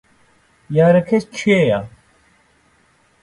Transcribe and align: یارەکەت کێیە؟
یارەکەت 0.77 1.25
کێیە؟ 1.37 1.79